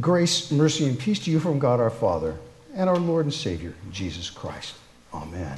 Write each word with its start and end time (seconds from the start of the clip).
Grace, 0.00 0.50
mercy, 0.50 0.86
and 0.86 0.98
peace 0.98 1.20
to 1.20 1.30
you 1.30 1.38
from 1.38 1.58
God 1.58 1.78
our 1.78 1.90
Father 1.90 2.36
and 2.74 2.90
our 2.90 2.98
Lord 2.98 3.26
and 3.26 3.34
Savior, 3.34 3.74
Jesus 3.92 4.28
Christ. 4.28 4.74
Amen. 5.12 5.56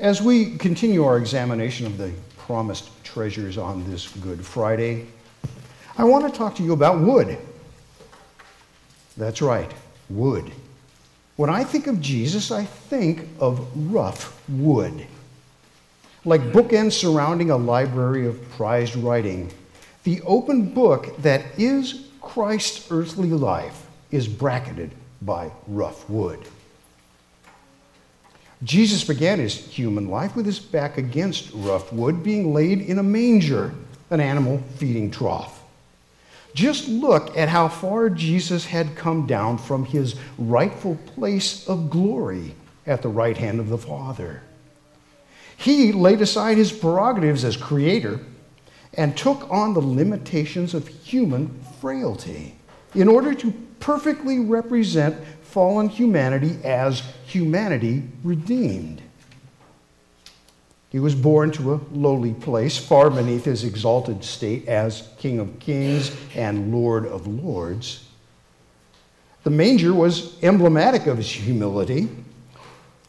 As 0.00 0.20
we 0.20 0.56
continue 0.56 1.04
our 1.04 1.18
examination 1.18 1.86
of 1.86 1.98
the 1.98 2.12
promised 2.36 2.90
treasures 3.04 3.58
on 3.58 3.88
this 3.90 4.08
Good 4.08 4.44
Friday, 4.44 5.06
I 5.96 6.04
want 6.04 6.30
to 6.30 6.36
talk 6.36 6.56
to 6.56 6.62
you 6.62 6.72
about 6.72 7.00
wood. 7.00 7.38
That's 9.16 9.42
right, 9.42 9.70
wood. 10.08 10.50
When 11.36 11.50
I 11.50 11.62
think 11.62 11.86
of 11.86 12.00
Jesus, 12.00 12.50
I 12.50 12.64
think 12.64 13.28
of 13.38 13.68
rough 13.92 14.40
wood. 14.48 15.06
Like 16.24 16.40
bookends 16.52 16.92
surrounding 16.92 17.50
a 17.50 17.56
library 17.56 18.26
of 18.26 18.48
prized 18.50 18.96
writing, 18.96 19.52
the 20.08 20.22
open 20.22 20.70
book 20.70 21.14
that 21.18 21.42
is 21.58 22.06
Christ's 22.22 22.90
earthly 22.90 23.28
life 23.28 23.86
is 24.10 24.26
bracketed 24.26 24.90
by 25.20 25.50
rough 25.66 26.08
wood. 26.08 26.40
Jesus 28.62 29.04
began 29.04 29.38
his 29.38 29.54
human 29.54 30.08
life 30.08 30.34
with 30.34 30.46
his 30.46 30.60
back 30.60 30.96
against 30.96 31.50
rough 31.52 31.92
wood, 31.92 32.22
being 32.22 32.54
laid 32.54 32.80
in 32.80 32.98
a 32.98 33.02
manger, 33.02 33.74
an 34.08 34.18
animal 34.18 34.62
feeding 34.76 35.10
trough. 35.10 35.62
Just 36.54 36.88
look 36.88 37.36
at 37.36 37.50
how 37.50 37.68
far 37.68 38.08
Jesus 38.08 38.64
had 38.64 38.96
come 38.96 39.26
down 39.26 39.58
from 39.58 39.84
his 39.84 40.14
rightful 40.38 40.96
place 41.04 41.68
of 41.68 41.90
glory 41.90 42.54
at 42.86 43.02
the 43.02 43.10
right 43.10 43.36
hand 43.36 43.60
of 43.60 43.68
the 43.68 43.76
Father. 43.76 44.40
He 45.58 45.92
laid 45.92 46.22
aside 46.22 46.56
his 46.56 46.72
prerogatives 46.72 47.44
as 47.44 47.58
creator 47.58 48.20
and 48.94 49.16
took 49.16 49.50
on 49.50 49.74
the 49.74 49.80
limitations 49.80 50.74
of 50.74 50.88
human 50.88 51.60
frailty 51.80 52.56
in 52.94 53.08
order 53.08 53.34
to 53.34 53.52
perfectly 53.80 54.38
represent 54.38 55.16
fallen 55.42 55.88
humanity 55.88 56.58
as 56.64 57.00
humanity 57.26 58.02
redeemed. 58.22 59.02
He 60.90 60.98
was 60.98 61.14
born 61.14 61.50
to 61.52 61.74
a 61.74 61.80
lowly 61.92 62.32
place, 62.32 62.78
far 62.78 63.10
beneath 63.10 63.44
his 63.44 63.62
exalted 63.62 64.24
state 64.24 64.66
as 64.68 65.08
King 65.18 65.38
of 65.38 65.58
Kings 65.58 66.16
and 66.34 66.72
Lord 66.72 67.06
of 67.06 67.26
Lords. 67.26 68.04
The 69.44 69.50
manger 69.50 69.92
was 69.92 70.42
emblematic 70.42 71.06
of 71.06 71.18
his 71.18 71.30
humility. 71.30 72.08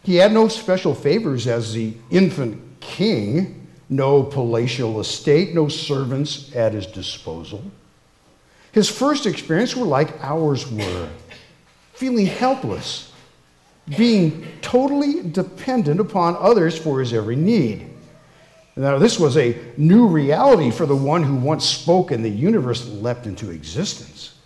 He 0.04 0.16
had 0.16 0.34
no 0.34 0.50
special 0.50 0.94
favors 0.94 1.48
as 1.48 1.74
the 1.74 1.94
infant 2.12 2.62
king 2.82 3.68
no 3.90 4.24
palatial 4.24 5.00
estate, 5.00 5.54
no 5.56 5.68
servants 5.68 6.56
at 6.56 6.74
his 6.74 6.86
disposal. 6.86 7.64
His 8.72 8.90
first 8.90 9.26
experience 9.26 9.76
were 9.76 9.86
like 9.86 10.24
ours 10.24 10.70
were 10.72 11.10
feeling 11.94 12.28
helpless, 12.28 13.12
being 13.98 14.48
totally 14.62 15.24
dependent 15.30 16.00
upon 16.00 16.38
others 16.38 16.78
for 16.78 17.00
his 17.00 17.14
every 17.14 17.36
need. 17.36 17.90
Now, 18.76 18.98
this 18.98 19.20
was 19.20 19.36
a 19.36 19.58
new 19.76 20.08
reality 20.08 20.72
for 20.72 20.86
the 20.86 20.96
one 20.96 21.24
who 21.24 21.36
once 21.36 21.66
spoke 21.66 22.12
and 22.12 22.24
the 22.24 22.30
universe 22.30 22.88
leapt 22.88 23.26
into 23.26 23.50
existence. 23.50 24.39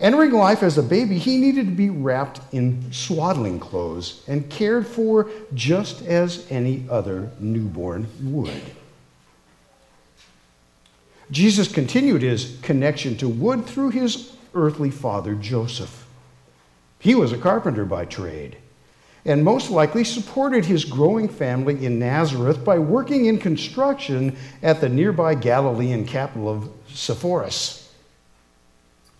Entering 0.00 0.32
life 0.32 0.62
as 0.62 0.76
a 0.76 0.82
baby, 0.82 1.18
he 1.18 1.38
needed 1.38 1.66
to 1.66 1.72
be 1.72 1.88
wrapped 1.88 2.40
in 2.52 2.92
swaddling 2.92 3.60
clothes 3.60 4.24
and 4.26 4.50
cared 4.50 4.86
for 4.86 5.30
just 5.54 6.02
as 6.02 6.46
any 6.50 6.84
other 6.90 7.30
newborn 7.38 8.08
would. 8.22 8.62
Jesus 11.30 11.72
continued 11.72 12.22
his 12.22 12.58
connection 12.62 13.16
to 13.18 13.28
wood 13.28 13.66
through 13.66 13.90
his 13.90 14.34
earthly 14.54 14.90
father, 14.90 15.34
Joseph. 15.34 16.06
He 16.98 17.14
was 17.14 17.32
a 17.32 17.38
carpenter 17.38 17.84
by 17.84 18.04
trade 18.04 18.56
and 19.26 19.42
most 19.42 19.70
likely 19.70 20.04
supported 20.04 20.66
his 20.66 20.84
growing 20.84 21.28
family 21.28 21.84
in 21.84 21.98
Nazareth 21.98 22.64
by 22.64 22.78
working 22.78 23.26
in 23.26 23.38
construction 23.38 24.36
at 24.62 24.80
the 24.80 24.88
nearby 24.88 25.34
Galilean 25.34 26.04
capital 26.04 26.48
of 26.48 26.68
Sepphoris. 26.88 27.83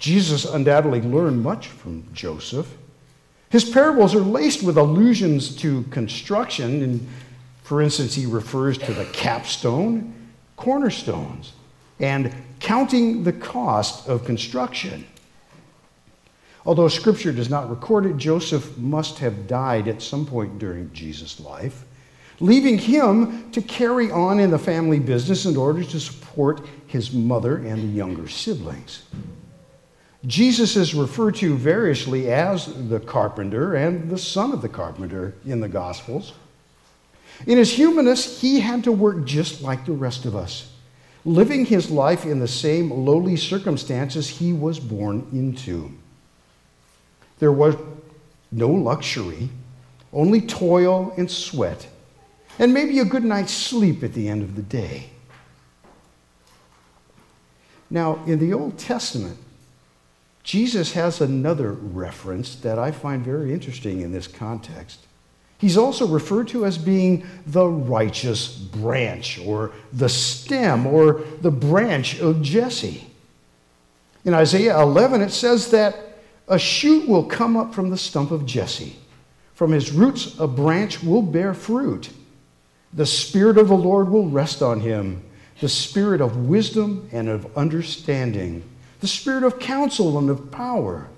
Jesus 0.04 0.44
undoubtedly 0.44 1.00
learned 1.00 1.42
much 1.42 1.68
from 1.68 2.06
Joseph. 2.12 2.70
His 3.48 3.64
parables 3.64 4.14
are 4.14 4.20
laced 4.20 4.62
with 4.62 4.76
allusions 4.76 5.56
to 5.56 5.82
construction. 5.84 6.82
And 6.82 7.08
for 7.62 7.80
instance, 7.80 8.14
he 8.14 8.26
refers 8.26 8.76
to 8.76 8.92
the 8.92 9.06
capstone, 9.06 10.12
cornerstones, 10.56 11.54
and 12.00 12.34
counting 12.60 13.24
the 13.24 13.32
cost 13.32 14.06
of 14.06 14.26
construction. 14.26 15.06
Although 16.66 16.88
scripture 16.88 17.32
does 17.32 17.48
not 17.48 17.70
record 17.70 18.04
it, 18.04 18.18
Joseph 18.18 18.76
must 18.76 19.20
have 19.20 19.46
died 19.46 19.88
at 19.88 20.02
some 20.02 20.26
point 20.26 20.58
during 20.58 20.92
Jesus' 20.92 21.40
life, 21.40 21.86
leaving 22.40 22.76
him 22.76 23.50
to 23.52 23.62
carry 23.62 24.10
on 24.10 24.38
in 24.38 24.50
the 24.50 24.58
family 24.58 24.98
business 24.98 25.46
in 25.46 25.56
order 25.56 25.82
to 25.82 25.98
support 25.98 26.60
his 26.88 27.10
mother 27.10 27.56
and 27.56 27.82
the 27.82 27.96
younger 27.96 28.28
siblings. 28.28 29.04
Jesus 30.26 30.76
is 30.76 30.94
referred 30.94 31.34
to 31.36 31.56
variously 31.56 32.32
as 32.32 32.88
the 32.88 33.00
carpenter 33.00 33.74
and 33.74 34.10
the 34.10 34.18
son 34.18 34.52
of 34.52 34.62
the 34.62 34.68
carpenter 34.68 35.34
in 35.44 35.60
the 35.60 35.68
Gospels. 35.68 36.32
In 37.46 37.58
his 37.58 37.72
humanness, 37.72 38.40
he 38.40 38.60
had 38.60 38.84
to 38.84 38.92
work 38.92 39.24
just 39.26 39.60
like 39.60 39.84
the 39.84 39.92
rest 39.92 40.24
of 40.24 40.34
us, 40.34 40.72
living 41.24 41.66
his 41.66 41.90
life 41.90 42.24
in 42.24 42.38
the 42.38 42.48
same 42.48 42.90
lowly 42.90 43.36
circumstances 43.36 44.28
he 44.28 44.52
was 44.52 44.80
born 44.80 45.26
into. 45.32 45.90
There 47.38 47.52
was 47.52 47.74
no 48.50 48.68
luxury, 48.68 49.50
only 50.12 50.40
toil 50.40 51.12
and 51.18 51.30
sweat, 51.30 51.86
and 52.58 52.72
maybe 52.72 53.00
a 53.00 53.04
good 53.04 53.24
night's 53.24 53.52
sleep 53.52 54.02
at 54.02 54.14
the 54.14 54.28
end 54.28 54.42
of 54.42 54.56
the 54.56 54.62
day. 54.62 55.10
Now, 57.90 58.24
in 58.24 58.38
the 58.38 58.54
Old 58.54 58.78
Testament, 58.78 59.38
Jesus 60.44 60.92
has 60.92 61.22
another 61.22 61.72
reference 61.72 62.54
that 62.56 62.78
I 62.78 62.92
find 62.92 63.24
very 63.24 63.52
interesting 63.52 64.02
in 64.02 64.12
this 64.12 64.26
context. 64.26 65.06
He's 65.56 65.78
also 65.78 66.06
referred 66.06 66.48
to 66.48 66.66
as 66.66 66.76
being 66.76 67.26
the 67.46 67.66
righteous 67.66 68.48
branch, 68.48 69.38
or 69.38 69.72
the 69.94 70.10
stem, 70.10 70.86
or 70.86 71.22
the 71.40 71.50
branch 71.50 72.20
of 72.20 72.42
Jesse. 72.42 73.06
In 74.26 74.34
Isaiah 74.34 74.78
11, 74.80 75.22
it 75.22 75.30
says 75.30 75.70
that 75.70 75.96
a 76.46 76.58
shoot 76.58 77.08
will 77.08 77.24
come 77.24 77.56
up 77.56 77.74
from 77.74 77.88
the 77.88 77.96
stump 77.96 78.30
of 78.30 78.44
Jesse. 78.44 78.96
From 79.54 79.72
his 79.72 79.92
roots, 79.92 80.38
a 80.38 80.46
branch 80.46 81.02
will 81.02 81.22
bear 81.22 81.54
fruit. 81.54 82.10
The 82.92 83.06
Spirit 83.06 83.56
of 83.56 83.68
the 83.68 83.76
Lord 83.76 84.10
will 84.10 84.28
rest 84.28 84.60
on 84.60 84.80
him 84.80 85.22
the 85.60 85.68
Spirit 85.68 86.20
of 86.20 86.48
wisdom 86.48 87.08
and 87.12 87.28
of 87.28 87.56
understanding 87.56 88.62
the 89.04 89.08
spirit 89.08 89.44
of 89.44 89.58
counsel 89.58 90.16
and 90.16 90.30
of 90.30 90.50
power, 90.50 91.08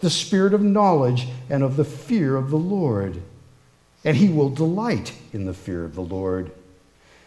the 0.00 0.10
spirit 0.10 0.52
of 0.52 0.60
knowledge 0.60 1.28
and 1.48 1.62
of 1.62 1.76
the 1.76 1.84
fear 1.84 2.36
of 2.36 2.50
the 2.50 2.58
Lord. 2.58 3.22
And 4.04 4.18
he 4.18 4.28
will 4.28 4.50
delight 4.50 5.14
in 5.32 5.46
the 5.46 5.54
fear 5.54 5.82
of 5.82 5.94
the 5.94 6.02
Lord. 6.02 6.52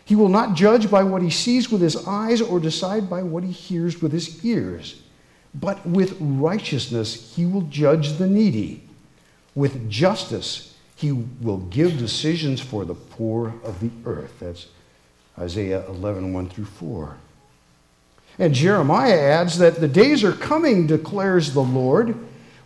He 0.05 0.13
will 0.13 0.29
not 0.29 0.53
judge 0.53 0.91
by 0.91 1.01
what 1.01 1.23
he 1.23 1.31
sees 1.31 1.71
with 1.71 1.81
his 1.81 2.05
eyes 2.05 2.39
or 2.39 2.59
decide 2.59 3.09
by 3.09 3.23
what 3.23 3.43
he 3.43 3.51
hears 3.51 3.99
with 3.99 4.11
his 4.11 4.45
ears, 4.45 5.01
but 5.55 5.83
with 5.87 6.17
righteousness 6.19 7.35
he 7.35 7.47
will 7.47 7.61
judge 7.61 8.19
the 8.19 8.27
needy. 8.27 8.83
With 9.55 9.89
justice 9.89 10.75
he 10.95 11.13
will 11.13 11.57
give 11.57 11.97
decisions 11.97 12.61
for 12.61 12.85
the 12.85 12.93
poor 12.93 13.55
of 13.63 13.79
the 13.79 13.89
earth. 14.05 14.35
That's 14.39 14.67
Isaiah 15.39 15.83
11, 15.87 16.31
1 16.31 16.49
through 16.49 16.65
4. 16.65 17.17
And 18.37 18.53
Jeremiah 18.53 19.17
adds 19.17 19.57
that 19.59 19.79
the 19.79 19.87
days 19.87 20.23
are 20.23 20.33
coming, 20.33 20.87
declares 20.87 21.53
the 21.53 21.63
Lord, 21.63 22.17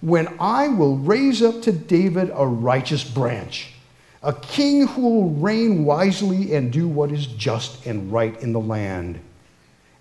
when 0.02 0.28
I 0.40 0.68
will 0.68 0.98
raise 0.98 1.42
up 1.42 1.62
to 1.64 1.72
David 1.72 2.32
a 2.34 2.48
righteous 2.48 3.04
branch, 3.04 3.74
a 4.24 4.34
king 4.34 4.88
who 4.88 5.02
will 5.02 5.30
reign 5.32 5.86
wisely 5.86 6.54
and 6.56 6.72
do 6.72 6.88
what 6.88 7.12
is 7.12 7.28
just 7.28 7.86
and 7.86 8.12
right 8.12 8.40
in 8.42 8.54
the 8.54 8.60
land. 8.60 9.20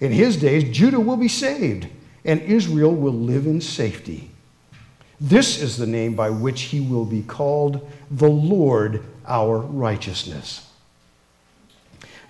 In 0.00 0.12
his 0.12 0.36
days, 0.36 0.64
Judah 0.76 1.00
will 1.00 1.16
be 1.16 1.28
saved, 1.28 1.88
and 2.24 2.40
Israel 2.42 2.94
will 2.94 3.12
live 3.12 3.46
in 3.46 3.60
safety. 3.60 4.30
This 5.20 5.60
is 5.60 5.76
the 5.76 5.86
name 5.86 6.14
by 6.14 6.30
which 6.30 6.62
he 6.62 6.80
will 6.80 7.04
be 7.04 7.22
called 7.22 7.90
the 8.10 8.28
Lord 8.28 9.04
our 9.26 9.58
righteousness. 9.58 10.67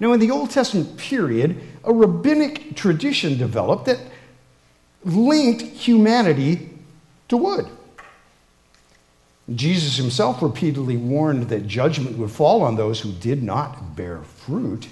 Now, 0.00 0.12
in 0.12 0.20
the 0.20 0.30
Old 0.30 0.50
Testament 0.50 0.96
period, 0.96 1.60
a 1.84 1.92
rabbinic 1.92 2.76
tradition 2.76 3.36
developed 3.36 3.86
that 3.86 3.98
linked 5.04 5.62
humanity 5.62 6.70
to 7.28 7.36
wood. 7.36 7.66
Jesus 9.54 9.96
himself 9.96 10.42
repeatedly 10.42 10.96
warned 10.96 11.48
that 11.48 11.66
judgment 11.66 12.18
would 12.18 12.30
fall 12.30 12.62
on 12.62 12.76
those 12.76 13.00
who 13.00 13.12
did 13.12 13.42
not 13.42 13.96
bear 13.96 14.18
fruit. 14.22 14.88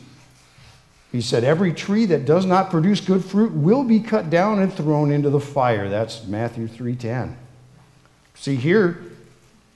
He 1.13 1.21
said, 1.21 1.45
Every 1.45 1.73
tree 1.73 2.07
that 2.07 2.25
does 2.25 2.47
not 2.47 2.71
produce 2.71 3.01
good 3.01 3.25
fruit 3.25 3.53
will 3.53 3.85
be 3.85 4.01
cut 4.01 4.31
down 4.31 4.59
and 4.61 4.73
thrown 4.73 5.11
into 5.11 5.31
the 5.31 5.41
fire. 5.41 5.89
That's 5.89 6.27
Matthew 6.27 6.69
3:10. 6.69 7.37
See 8.35 8.57
here, 8.57 9.03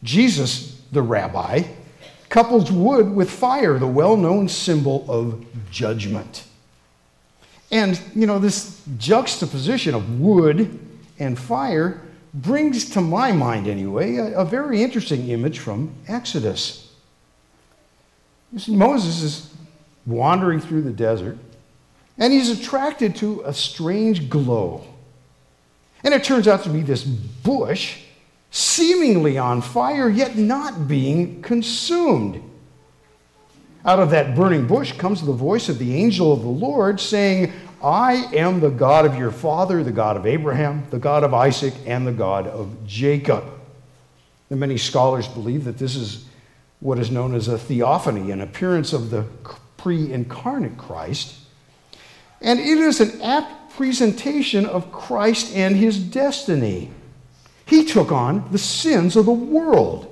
Jesus, 0.03 0.81
the 0.93 1.03
rabbi, 1.03 1.65
couples 2.31 2.73
wood 2.73 3.15
with 3.15 3.31
fire, 3.31 3.79
the 3.79 3.87
well-known 3.87 4.49
symbol 4.49 5.05
of 5.09 5.44
judgment. 5.71 6.44
And, 7.71 8.00
you 8.15 8.27
know, 8.27 8.38
this 8.38 8.82
juxtaposition 8.97 9.94
of 9.94 10.19
wood 10.19 10.79
and 11.19 11.38
fire 11.38 12.00
brings 12.32 12.91
to 12.91 13.00
my 13.00 13.32
mind, 13.32 13.67
anyway, 13.67 14.17
a, 14.17 14.41
a 14.41 14.44
very 14.44 14.82
interesting 14.82 15.29
image 15.29 15.59
from 15.59 15.93
Exodus. 16.09 16.93
You 18.53 18.59
see, 18.59 18.75
Moses 18.75 19.23
is 19.23 19.55
wandering 20.06 20.61
through 20.61 20.82
the 20.82 20.93
desert, 20.93 21.38
and 22.17 22.32
he's 22.32 22.50
attracted 22.50 23.17
to 23.17 23.43
a 23.44 23.53
strange 23.53 24.29
glow. 24.29 24.85
And 26.03 26.15
it 26.15 26.25
turns 26.25 26.49
out 26.49 26.62
to 26.62 26.69
be 26.71 26.81
this 26.82 27.05
bush, 27.05 28.03
seemingly 28.50 29.38
on 29.38 29.62
fire, 29.62 30.08
yet 30.08 30.37
not 30.37 30.88
being 30.88 31.43
consumed. 31.43 32.43
Out 33.85 33.99
of 33.99 34.11
that 34.11 34.35
burning 34.35 34.67
bush 34.67 34.93
comes 34.93 35.23
the 35.23 35.32
voice 35.32 35.69
of 35.69 35.79
the 35.79 35.94
angel 35.94 36.32
of 36.32 36.43
the 36.43 36.49
Lord 36.49 37.00
saying, 37.00 37.52
I 37.82 38.29
am 38.35 38.61
the 38.61 38.69
God 38.69 39.06
of 39.06 39.17
your 39.17 39.31
father, 39.31 39.82
the 39.82 39.93
God 39.93 40.17
of 40.17 40.26
Abraham, 40.26 40.87
the 40.91 40.99
God 40.99 41.25
of 41.25 41.32
Isaac, 41.32 41.73
and 41.87 42.06
the 42.06 42.12
God 42.12 42.47
of 42.47 42.87
Jacob. 42.87 43.44
And 44.50 44.61
many 44.61 44.76
scholars 44.76 45.26
believe 45.29 45.64
that 45.64 45.79
this 45.79 45.96
is 45.96 46.26
what 46.81 46.99
is 46.99 47.11
known 47.11 47.35
as 47.35 47.49
a 47.49 47.56
theophany, 47.56 48.32
an 48.32 48.41
appearance 48.41 48.93
of 48.93 49.11
the 49.11 49.25
pre 49.76 50.12
incarnate 50.12 50.76
Christ. 50.76 51.37
And 52.43 52.58
it 52.58 52.79
is 52.79 53.00
an 53.00 53.20
apt 53.23 53.70
presentation 53.70 54.67
of 54.67 54.93
Christ 54.93 55.55
and 55.55 55.76
his 55.76 55.99
destiny. 55.99 56.91
He 57.70 57.84
took 57.84 58.11
on 58.11 58.49
the 58.50 58.58
sins 58.58 59.14
of 59.14 59.26
the 59.26 59.32
world, 59.32 60.08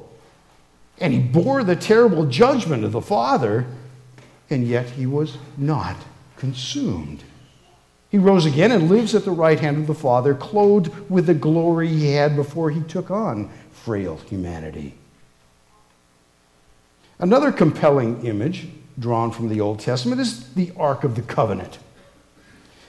and 1.01 1.13
he 1.13 1.19
bore 1.19 1.65
the 1.65 1.75
terrible 1.75 2.25
judgment 2.25 2.85
of 2.85 2.93
the 2.93 3.01
Father, 3.01 3.67
and 4.49 4.65
yet 4.65 4.91
he 4.91 5.07
was 5.07 5.37
not 5.57 5.97
consumed. 6.37 7.25
He 8.11 8.17
rose 8.17 8.47
again 8.47 8.71
and 8.71 8.89
lives 8.89 9.13
at 9.17 9.25
the 9.25 9.33
right 9.33 9.59
hand 9.59 9.77
of 9.77 9.87
the 9.89 9.95
Father, 9.95 10.37
clothed 10.37 11.11
with 11.11 11.27
the 11.27 11.35
glory 11.35 11.89
he 11.89 12.13
had 12.13 12.37
before 12.37 12.71
he 12.71 12.81
took 12.83 13.11
on 13.11 13.51
frail 13.73 14.19
humanity. 14.19 14.95
Another 17.19 17.51
compelling 17.51 18.25
image 18.25 18.69
drawn 19.01 19.33
from 19.33 19.49
the 19.49 19.61
Old 19.61 19.81
Testament 19.81 20.21
is 20.21 20.55
the 20.55 20.71
Ark 20.77 21.03
of 21.03 21.17
the 21.17 21.23
Covenant. 21.23 21.79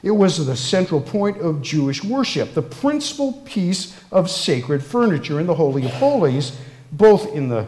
It 0.01 0.11
was 0.11 0.45
the 0.45 0.55
central 0.55 1.01
point 1.01 1.37
of 1.37 1.61
Jewish 1.61 2.03
worship, 2.03 2.53
the 2.53 2.61
principal 2.61 3.33
piece 3.45 3.99
of 4.11 4.29
sacred 4.29 4.83
furniture 4.83 5.39
in 5.39 5.47
the 5.47 5.55
Holy 5.55 5.85
of 5.85 5.91
Holies, 5.91 6.57
both 6.91 7.35
in 7.35 7.49
the 7.49 7.65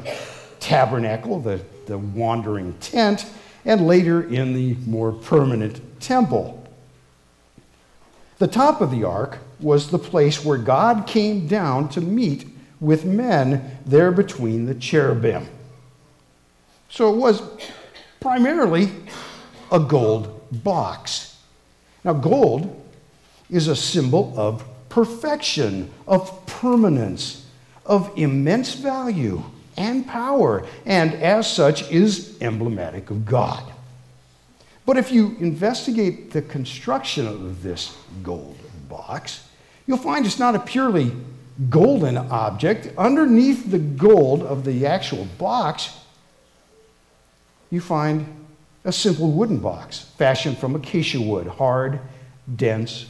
tabernacle, 0.60 1.40
the, 1.40 1.62
the 1.88 1.98
wandering 1.98 2.74
tent, 2.80 3.26
and 3.66 3.86
later 3.86 4.24
in 4.24 4.54
the 4.54 4.76
more 4.86 5.12
permanent 5.12 5.82
temple. 6.00 6.58
The 8.38 8.48
top 8.48 8.82
of 8.82 8.92
the 8.92 9.04
ark 9.04 9.38
was 9.60 9.90
the 9.90 10.00
place 10.00 10.44
where 10.44 10.58
God 10.58 11.06
came 11.06 11.48
down 11.48 11.90
to 11.90 12.02
meet 12.02 12.48
with 12.80 13.06
men 13.06 13.78
there 13.86 14.12
between 14.12 14.66
the 14.66 14.74
cherubim. 14.74 15.48
So 16.90 17.14
it 17.14 17.18
was 17.18 17.44
primarily 18.20 18.90
a 19.72 19.80
gold 19.80 20.64
box. 20.64 21.31
Now, 22.04 22.14
gold 22.14 22.84
is 23.50 23.68
a 23.68 23.76
symbol 23.76 24.34
of 24.36 24.64
perfection, 24.90 25.92
of 26.08 26.46
permanence, 26.46 27.46
of 27.86 28.12
immense 28.16 28.74
value 28.76 29.44
and 29.78 30.06
power, 30.08 30.66
and 30.86 31.14
as 31.14 31.52
such 31.52 31.90
is 31.92 32.38
emblematic 32.42 33.10
of 33.10 33.26
God. 33.26 33.64
But 34.86 34.98
if 34.98 35.12
you 35.12 35.36
investigate 35.40 36.32
the 36.32 36.42
construction 36.42 37.28
of 37.28 37.64
this 37.64 37.96
gold 38.24 38.58
box, 38.90 39.48
you'll 39.88 39.98
find 39.98 40.26
it's 40.26 40.40
not 40.40 40.56
a 40.56 40.60
purely 40.60 41.12
golden 41.70 42.18
object. 42.18 42.90
Underneath 42.98 43.70
the 43.70 43.80
gold 43.80 44.42
of 44.44 44.66
the 44.66 44.86
actual 44.86 45.26
box, 45.38 45.96
you 47.70 47.80
find 47.80 48.41
a 48.84 48.92
simple 48.92 49.32
wooden 49.32 49.60
box 49.60 50.00
fashioned 50.18 50.58
from 50.58 50.76
acacia 50.76 51.22
wood, 51.22 51.48
hard, 51.48 52.00
dense, 52.56 53.06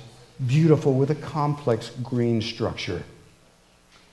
beautiful, 0.46 0.94
with 0.94 1.12
a 1.12 1.16
complex 1.16 1.90
green 2.04 2.42
structure. 2.42 3.04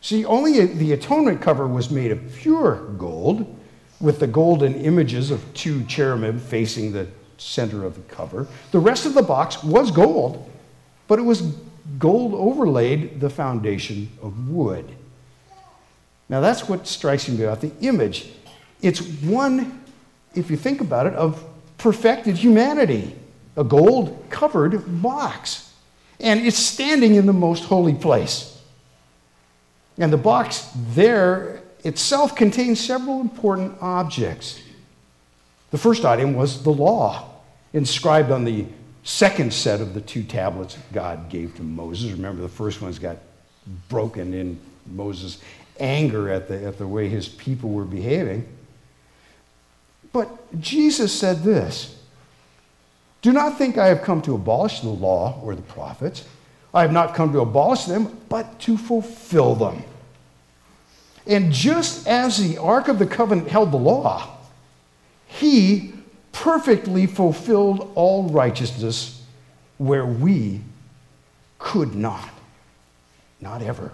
See, 0.00 0.24
only 0.24 0.64
the 0.66 0.92
atonement 0.92 1.40
cover 1.40 1.66
was 1.66 1.90
made 1.90 2.12
of 2.12 2.34
pure 2.36 2.76
gold, 2.96 3.56
with 4.00 4.20
the 4.20 4.26
golden 4.26 4.74
images 4.74 5.30
of 5.30 5.52
two 5.54 5.84
cherubim 5.84 6.38
facing 6.38 6.92
the 6.92 7.08
center 7.36 7.84
of 7.84 7.94
the 7.94 8.14
cover. 8.14 8.46
The 8.70 8.78
rest 8.78 9.06
of 9.06 9.14
the 9.14 9.22
box 9.22 9.62
was 9.64 9.90
gold, 9.90 10.48
but 11.08 11.18
it 11.18 11.22
was 11.22 11.42
gold 11.98 12.34
overlaid 12.34 13.20
the 13.20 13.30
foundation 13.30 14.08
of 14.22 14.50
wood. 14.50 14.94
Now 16.28 16.40
that's 16.40 16.68
what 16.68 16.86
strikes 16.86 17.28
me 17.28 17.42
about 17.42 17.60
the 17.60 17.72
image. 17.80 18.28
It's 18.82 19.00
one, 19.00 19.82
if 20.34 20.50
you 20.50 20.56
think 20.56 20.80
about 20.80 21.06
it, 21.06 21.14
of 21.14 21.44
perfected 21.78 22.36
humanity, 22.36 23.14
a 23.56 23.64
gold 23.64 24.24
covered 24.30 25.02
box. 25.02 25.72
And 26.20 26.46
it's 26.46 26.58
standing 26.58 27.14
in 27.14 27.26
the 27.26 27.32
most 27.32 27.64
holy 27.64 27.94
place. 27.94 28.60
And 29.98 30.12
the 30.12 30.18
box 30.18 30.68
there 30.94 31.62
itself 31.84 32.34
contains 32.34 32.80
several 32.80 33.20
important 33.20 33.76
objects. 33.80 34.60
The 35.70 35.78
first 35.78 36.04
item 36.04 36.34
was 36.34 36.62
the 36.62 36.70
law, 36.70 37.28
inscribed 37.72 38.30
on 38.30 38.44
the 38.44 38.66
second 39.04 39.52
set 39.52 39.80
of 39.80 39.94
the 39.94 40.00
two 40.00 40.22
tablets 40.22 40.76
God 40.92 41.28
gave 41.28 41.56
to 41.56 41.62
Moses. 41.62 42.12
Remember, 42.12 42.42
the 42.42 42.48
first 42.48 42.80
ones 42.80 42.98
got 42.98 43.18
broken 43.88 44.34
in 44.34 44.58
Moses' 44.86 45.38
anger 45.78 46.30
at 46.30 46.48
the, 46.48 46.66
at 46.66 46.78
the 46.78 46.86
way 46.86 47.08
his 47.08 47.28
people 47.28 47.70
were 47.70 47.84
behaving. 47.84 48.46
But 50.12 50.60
Jesus 50.60 51.12
said 51.12 51.42
this 51.42 51.96
Do 53.22 53.32
not 53.32 53.58
think 53.58 53.78
I 53.78 53.86
have 53.88 54.02
come 54.02 54.22
to 54.22 54.34
abolish 54.34 54.80
the 54.80 54.88
law 54.88 55.40
or 55.42 55.54
the 55.54 55.62
prophets. 55.62 56.24
I 56.72 56.82
have 56.82 56.92
not 56.92 57.14
come 57.14 57.32
to 57.32 57.40
abolish 57.40 57.84
them, 57.84 58.18
but 58.28 58.60
to 58.60 58.76
fulfill 58.76 59.54
them. 59.54 59.82
And 61.26 61.52
just 61.52 62.06
as 62.06 62.38
the 62.38 62.58
Ark 62.58 62.88
of 62.88 62.98
the 62.98 63.06
Covenant 63.06 63.48
held 63.48 63.72
the 63.72 63.78
law, 63.78 64.38
he 65.26 65.92
perfectly 66.32 67.06
fulfilled 67.06 67.90
all 67.94 68.30
righteousness 68.30 69.22
where 69.76 70.06
we 70.06 70.62
could 71.58 71.94
not. 71.94 72.30
Not 73.40 73.62
ever. 73.62 73.92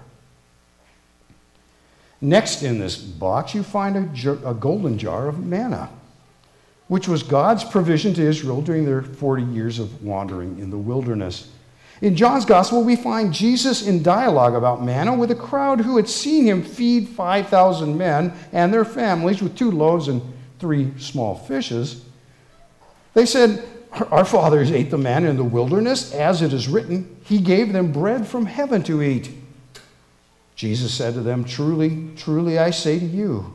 Next 2.20 2.62
in 2.62 2.78
this 2.78 2.96
box, 2.96 3.54
you 3.54 3.62
find 3.62 3.96
a, 3.96 4.48
a, 4.48 4.54
golden 4.54 4.96
jar 4.96 5.28
of 5.28 5.44
manna, 5.44 5.90
which 6.88 7.08
was 7.08 7.22
God's 7.22 7.64
provision 7.64 8.14
to 8.14 8.22
Israel 8.22 8.60
during 8.60 8.84
their 8.84 9.02
40 9.02 9.42
years 9.44 9.78
of 9.78 10.02
wandering 10.02 10.58
in 10.58 10.70
the 10.70 10.78
wilderness. 10.78 11.50
In 12.02 12.16
John's 12.16 12.44
gospel, 12.44 12.82
we 12.84 12.96
find 12.96 13.32
Jesus 13.32 13.86
in 13.86 14.02
dialogue 14.02 14.54
about 14.54 14.84
manna 14.84 15.14
with 15.14 15.30
a 15.30 15.36
crowd 15.36 15.80
who 15.80 15.96
had 15.96 16.08
seen 16.08 16.44
him 16.44 16.62
feed 16.62 17.08
5,000 17.08 17.96
men 17.96 18.32
and 18.52 18.72
their 18.72 18.84
families 18.84 19.40
with 19.40 19.56
two 19.56 19.70
loaves 19.70 20.08
and 20.08 20.20
three 20.58 20.92
small 20.98 21.34
fishes. 21.34 22.04
They 23.14 23.26
said, 23.26 23.64
Our 24.10 24.24
fathers 24.24 24.70
ate 24.72 24.90
the 24.90 24.98
manna 24.98 25.30
in 25.30 25.36
the 25.36 25.44
wilderness, 25.44 26.12
as 26.12 26.42
it 26.42 26.52
is 26.52 26.68
written, 26.68 27.16
He 27.24 27.38
gave 27.38 27.72
them 27.72 27.92
bread 27.92 28.26
from 28.26 28.46
heaven 28.46 28.82
to 28.84 29.02
eat. 29.02 29.30
Jesus 30.56 30.92
said 30.92 31.14
to 31.14 31.20
them, 31.20 31.44
Truly, 31.44 32.10
truly, 32.16 32.58
I 32.58 32.70
say 32.70 32.98
to 32.98 33.06
you, 33.06 33.54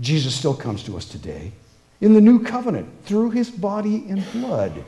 Jesus 0.00 0.34
still 0.34 0.54
comes 0.54 0.82
to 0.84 0.96
us 0.96 1.04
today 1.04 1.52
in 2.00 2.14
the 2.14 2.20
new 2.20 2.42
covenant 2.42 2.88
through 3.04 3.30
his 3.30 3.50
body 3.50 4.06
and 4.08 4.24
blood. 4.32 4.84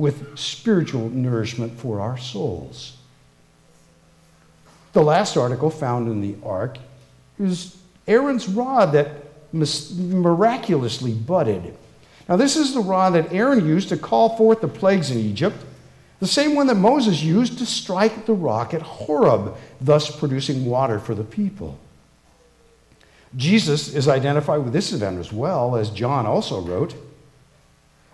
with 0.00 0.38
spiritual 0.38 1.10
nourishment 1.10 1.78
for 1.78 2.00
our 2.00 2.16
souls. 2.16 2.96
The 4.94 5.02
last 5.02 5.36
article 5.36 5.68
found 5.68 6.08
in 6.08 6.22
the 6.22 6.36
ark 6.42 6.78
is 7.38 7.76
Aaron's 8.08 8.48
rod 8.48 8.92
that 8.92 9.08
miraculously 9.52 11.12
budded. 11.12 11.76
Now, 12.28 12.36
this 12.36 12.56
is 12.56 12.72
the 12.72 12.80
rod 12.80 13.10
that 13.10 13.32
Aaron 13.32 13.66
used 13.66 13.90
to 13.90 13.96
call 13.98 14.36
forth 14.36 14.62
the 14.62 14.68
plagues 14.68 15.10
in 15.10 15.18
Egypt, 15.18 15.56
the 16.18 16.26
same 16.26 16.54
one 16.54 16.66
that 16.68 16.76
Moses 16.76 17.22
used 17.22 17.58
to 17.58 17.66
strike 17.66 18.24
the 18.24 18.32
rock 18.32 18.72
at 18.72 18.82
Horeb, 18.82 19.54
thus 19.80 20.14
producing 20.16 20.64
water 20.64 20.98
for 20.98 21.14
the 21.14 21.24
people. 21.24 21.78
Jesus 23.36 23.94
is 23.94 24.08
identified 24.08 24.64
with 24.64 24.72
this 24.72 24.92
event 24.92 25.18
as 25.18 25.32
well, 25.32 25.76
as 25.76 25.90
John 25.90 26.26
also 26.26 26.60
wrote. 26.60 26.94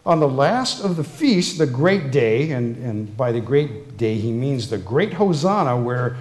On 0.04 0.20
the 0.20 0.28
last 0.28 0.84
of 0.84 0.96
the 0.96 1.04
feast, 1.04 1.58
the 1.58 1.66
great 1.66 2.12
day, 2.12 2.52
and, 2.52 2.76
and 2.76 3.16
by 3.16 3.32
the 3.32 3.40
great 3.40 3.96
day 3.96 4.14
he 4.14 4.30
means 4.30 4.70
the 4.70 4.78
great 4.78 5.14
Hosanna, 5.14 5.76
where 5.76 6.16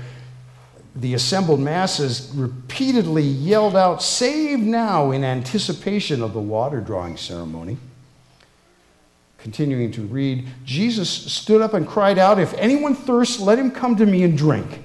the 0.95 1.13
assembled 1.13 1.59
masses 1.59 2.31
repeatedly 2.33 3.21
yelled 3.21 3.75
out, 3.75 4.01
Save 4.01 4.59
now, 4.59 5.11
in 5.11 5.23
anticipation 5.23 6.23
of 6.23 6.33
the 6.33 6.39
water 6.39 6.79
drawing 6.79 7.17
ceremony. 7.17 7.77
Continuing 9.37 9.91
to 9.91 10.01
read, 10.01 10.47
Jesus 10.63 11.09
stood 11.09 11.61
up 11.61 11.73
and 11.73 11.87
cried 11.87 12.17
out, 12.17 12.39
If 12.39 12.53
anyone 12.55 12.95
thirsts, 12.95 13.39
let 13.39 13.59
him 13.59 13.69
come 13.69 13.97
to 13.97 14.05
me 14.05 14.23
and 14.23 14.37
drink. 14.37 14.81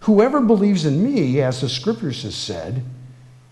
Whoever 0.00 0.40
believes 0.40 0.84
in 0.84 1.02
me, 1.02 1.40
as 1.40 1.60
the 1.60 1.68
scriptures 1.68 2.24
has 2.24 2.34
said, 2.34 2.84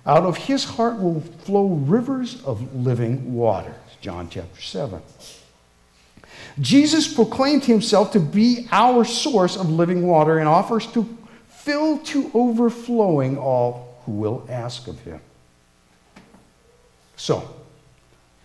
out 0.06 0.24
of 0.24 0.36
his 0.36 0.64
heart 0.64 1.00
will 1.00 1.20
flow 1.20 1.66
rivers 1.66 2.42
of 2.44 2.74
living 2.74 3.34
water. 3.34 3.74
John 4.00 4.28
chapter 4.30 4.60
7. 4.60 5.02
Jesus 6.60 7.12
proclaimed 7.12 7.64
himself 7.64 8.12
to 8.12 8.20
be 8.20 8.68
our 8.70 9.04
source 9.04 9.56
of 9.56 9.68
living 9.68 10.06
water 10.06 10.38
and 10.38 10.48
offers 10.48 10.86
to 10.92 11.16
fill 11.48 11.98
to 11.98 12.30
overflowing 12.32 13.36
all 13.36 14.00
who 14.04 14.12
will 14.12 14.46
ask 14.48 14.86
of 14.86 15.00
him. 15.00 15.20
So, 17.16 17.56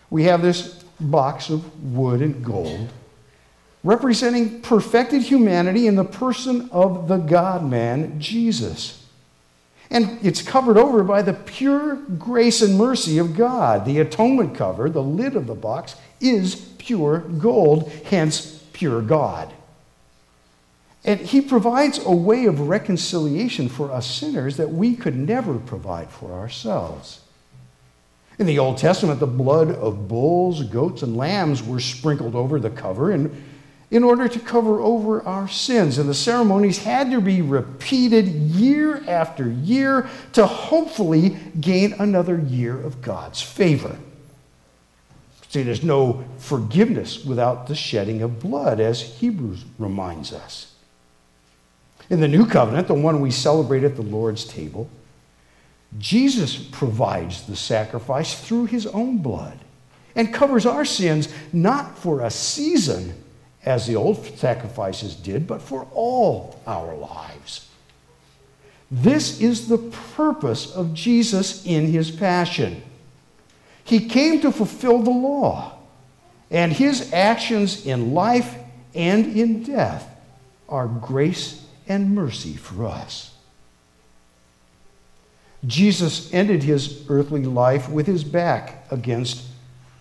we 0.10 0.24
have 0.24 0.42
this 0.42 0.84
box 1.00 1.50
of 1.50 1.84
wood 1.94 2.22
and 2.22 2.44
gold 2.44 2.90
representing 3.84 4.62
perfected 4.62 5.24
humanity 5.24 5.88
in 5.88 5.96
the 5.96 6.04
person 6.04 6.70
of 6.72 7.08
the 7.08 7.18
God 7.18 7.66
man, 7.66 8.20
Jesus. 8.20 9.01
And 9.92 10.18
it's 10.26 10.42
covered 10.42 10.78
over 10.78 11.04
by 11.04 11.22
the 11.22 11.34
pure 11.34 11.98
grace 11.98 12.62
and 12.62 12.78
mercy 12.78 13.18
of 13.18 13.36
God. 13.36 13.86
The 13.86 14.00
atonement 14.00 14.56
cover, 14.56 14.90
the 14.90 15.04
lid 15.04 15.36
of 15.36 15.48
the 15.48 15.54
box, 15.54 15.96
is 16.22 16.56
pure 16.78 17.20
gold, 17.20 17.92
hence 18.06 18.64
pure 18.72 19.02
God. 19.02 19.54
And 21.04 21.20
he 21.20 21.42
provides 21.42 22.00
a 22.06 22.16
way 22.16 22.46
of 22.46 22.70
reconciliation 22.70 23.68
for 23.68 23.92
us 23.92 24.10
sinners 24.10 24.56
that 24.58 24.72
we 24.72 24.96
could 24.96 25.18
never 25.18 25.58
provide 25.58 26.10
for 26.10 26.32
ourselves. 26.32 27.20
In 28.40 28.46
the 28.46 28.60
Old 28.60 28.78
Testament, 28.78 29.20
the 29.20 29.28
blood 29.28 29.72
of 29.72 30.08
bulls, 30.08 30.64
goats, 30.64 31.04
and 31.04 31.18
lambs 31.18 31.62
were 31.62 31.80
sprinkled 31.82 32.34
over 32.34 32.60
the 32.60 32.70
cover 32.70 33.12
in, 33.12 33.44
in 33.92 34.04
order 34.04 34.28
to 34.30 34.40
cover 34.40 34.80
over 34.80 35.22
our 35.24 35.48
sins. 35.48 35.98
And 35.98 36.10
the 36.10 36.14
ceremonies 36.14 36.80
had 36.80 37.12
to 37.12 37.22
be 37.22 37.42
repeated 37.42 38.26
year 38.26 39.04
after 39.08 39.50
year 39.50 40.10
to 40.34 40.48
hopefully 40.48 41.38
gain 41.60 41.94
another 42.00 42.40
year 42.40 42.80
of 42.80 43.02
God's 43.02 43.42
favor. 43.42 43.98
See, 45.50 45.64
there's 45.64 45.84
no 45.84 46.24
forgiveness 46.38 47.26
without 47.26 47.68
the 47.68 47.76
shedding 47.76 48.22
of 48.22 48.40
blood, 48.40 48.80
as 48.80 49.02
Hebrews 49.02 49.66
reminds 49.78 50.32
us. 50.32 50.74
In 52.10 52.22
the 52.22 52.28
new 52.30 52.46
covenant, 52.46 52.88
the 52.88 52.94
one 52.94 53.20
we 53.20 53.32
celebrate 53.32 53.84
at 53.84 53.98
the 53.98 54.02
Lord's 54.02 54.46
table, 54.46 54.90
Jesus 56.00 56.56
provides 56.56 57.48
the 57.48 57.58
sacrifice 57.58 58.40
through 58.40 58.68
his 58.68 58.88
own 58.88 59.18
blood 59.18 59.60
and 60.16 60.34
covers 60.34 60.66
our 60.66 60.86
sins 60.86 61.28
not 61.52 61.98
for 61.98 62.22
a 62.22 62.32
season, 62.32 63.14
as 63.66 63.88
the 63.88 63.96
old 63.96 64.26
sacrifices 64.38 65.16
did, 65.16 65.48
but 65.48 65.62
for 65.62 65.88
all 65.94 66.60
our 66.66 66.96
lives. 66.96 67.68
This 68.90 69.40
is 69.40 69.68
the 69.68 69.78
purpose 69.78 70.76
of 70.76 70.94
Jesus 70.94 71.66
in 71.66 71.88
his 71.88 72.12
passion. 72.12 72.82
He 73.84 74.08
came 74.08 74.42
to 74.42 74.52
fulfill 74.52 75.00
the 75.00 75.12
law, 75.12 75.78
and 76.50 76.74
his 76.74 77.14
actions 77.14 77.86
in 77.86 78.14
life 78.14 78.56
and 78.94 79.38
in 79.38 79.64
death 79.64 80.08
are 80.68 80.88
grace 80.88 81.66
and 81.88 82.14
mercy 82.16 82.56
for 82.56 82.86
us. 82.86 83.34
Jesus 85.66 86.34
ended 86.34 86.64
his 86.64 87.06
earthly 87.10 87.44
life 87.44 87.88
with 87.88 88.08
his 88.08 88.24
back 88.24 88.86
against 88.92 89.46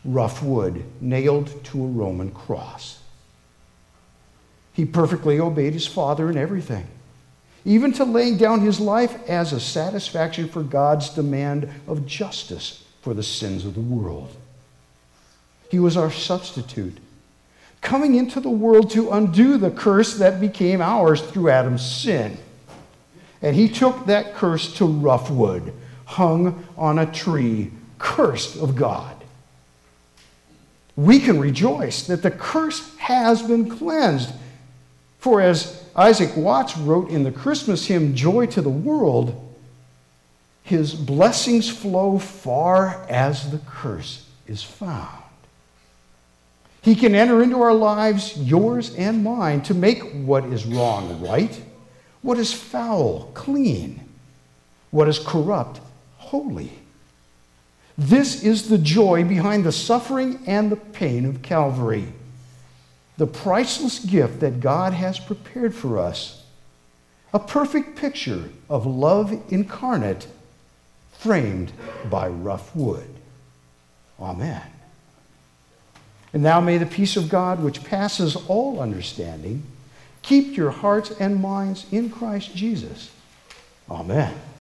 rough 0.04 0.42
wood, 0.42 0.84
nailed 1.00 1.62
to 1.64 1.84
a 1.84 1.86
Roman 1.86 2.30
cross. 2.30 2.99
He 4.72 4.84
perfectly 4.84 5.40
obeyed 5.40 5.72
his 5.72 5.86
Father 5.86 6.30
in 6.30 6.36
everything, 6.36 6.86
even 7.64 7.92
to 7.94 8.04
laying 8.04 8.36
down 8.36 8.60
his 8.60 8.80
life 8.80 9.28
as 9.28 9.52
a 9.52 9.60
satisfaction 9.60 10.48
for 10.48 10.62
God's 10.62 11.10
demand 11.10 11.68
of 11.86 12.06
justice 12.06 12.84
for 13.02 13.14
the 13.14 13.22
sins 13.22 13.64
of 13.64 13.74
the 13.74 13.80
world. 13.80 14.34
He 15.70 15.78
was 15.78 15.96
our 15.96 16.10
substitute 16.10 16.98
coming 17.80 18.14
into 18.14 18.40
the 18.40 18.50
world 18.50 18.90
to 18.90 19.10
undo 19.10 19.56
the 19.56 19.70
curse 19.70 20.18
that 20.18 20.40
became 20.40 20.80
ours 20.80 21.22
through 21.22 21.48
Adam's 21.48 21.84
sin. 21.84 22.36
And 23.42 23.56
he 23.56 23.68
took 23.68 24.06
that 24.06 24.34
curse 24.34 24.74
to 24.74 24.84
rough 24.84 25.30
wood, 25.30 25.72
hung 26.04 26.66
on 26.76 26.98
a 26.98 27.10
tree, 27.10 27.70
cursed 27.98 28.56
of 28.56 28.76
God. 28.76 29.16
We 30.94 31.20
can 31.20 31.40
rejoice 31.40 32.06
that 32.08 32.22
the 32.22 32.30
curse 32.30 32.94
has 32.98 33.42
been 33.42 33.70
cleansed. 33.70 34.30
For 35.20 35.42
as 35.42 35.84
Isaac 35.94 36.34
Watts 36.34 36.76
wrote 36.78 37.10
in 37.10 37.24
the 37.24 37.30
Christmas 37.30 37.86
hymn, 37.86 38.14
Joy 38.14 38.46
to 38.46 38.62
the 38.62 38.70
World, 38.70 39.48
his 40.62 40.94
blessings 40.94 41.68
flow 41.68 42.18
far 42.18 43.04
as 43.08 43.50
the 43.50 43.58
curse 43.58 44.26
is 44.46 44.62
found. 44.62 45.22
He 46.82 46.94
can 46.94 47.14
enter 47.14 47.42
into 47.42 47.60
our 47.60 47.74
lives, 47.74 48.38
yours 48.38 48.94
and 48.94 49.22
mine, 49.22 49.60
to 49.62 49.74
make 49.74 50.00
what 50.24 50.44
is 50.46 50.64
wrong 50.64 51.20
right, 51.20 51.60
what 52.22 52.38
is 52.38 52.52
foul 52.52 53.30
clean, 53.34 54.00
what 54.90 55.06
is 55.06 55.18
corrupt 55.18 55.80
holy. 56.16 56.72
This 57.98 58.42
is 58.42 58.70
the 58.70 58.78
joy 58.78 59.24
behind 59.24 59.64
the 59.64 59.72
suffering 59.72 60.40
and 60.46 60.72
the 60.72 60.76
pain 60.76 61.26
of 61.26 61.42
Calvary. 61.42 62.10
The 63.20 63.26
priceless 63.26 63.98
gift 63.98 64.40
that 64.40 64.60
God 64.60 64.94
has 64.94 65.18
prepared 65.18 65.74
for 65.74 65.98
us. 65.98 66.42
A 67.34 67.38
perfect 67.38 67.98
picture 67.98 68.48
of 68.70 68.86
love 68.86 69.38
incarnate, 69.52 70.26
framed 71.12 71.70
by 72.08 72.28
rough 72.28 72.74
wood. 72.74 73.10
Amen. 74.18 74.62
And 76.32 76.42
now 76.42 76.62
may 76.62 76.78
the 76.78 76.86
peace 76.86 77.18
of 77.18 77.28
God, 77.28 77.62
which 77.62 77.84
passes 77.84 78.36
all 78.48 78.80
understanding, 78.80 79.64
keep 80.22 80.56
your 80.56 80.70
hearts 80.70 81.10
and 81.10 81.42
minds 81.42 81.84
in 81.92 82.08
Christ 82.08 82.56
Jesus. 82.56 83.10
Amen. 83.90 84.40